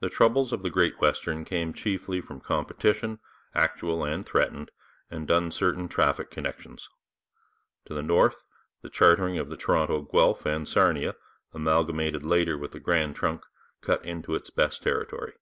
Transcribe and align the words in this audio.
The 0.00 0.08
troubles 0.08 0.54
of 0.54 0.62
the 0.62 0.70
Great 0.70 1.02
Western 1.02 1.44
came 1.44 1.74
chiefly 1.74 2.22
from 2.22 2.40
competition, 2.40 3.18
actual 3.54 4.02
and 4.02 4.24
threatened, 4.24 4.70
and 5.10 5.30
uncertain 5.30 5.86
traffic 5.86 6.30
connections. 6.30 6.88
To 7.84 7.92
the 7.92 8.00
north, 8.02 8.42
the 8.80 8.88
chartering 8.88 9.36
of 9.36 9.50
the 9.50 9.58
Toronto, 9.58 10.00
Guelph 10.00 10.46
and 10.46 10.66
Sarnia, 10.66 11.14
amalgamated 11.52 12.24
later 12.24 12.56
with 12.56 12.70
the 12.72 12.80
Grand 12.80 13.16
Trunk, 13.16 13.42
cut 13.82 14.02
into 14.06 14.34
its 14.34 14.48
best 14.48 14.82
territory. 14.82 15.34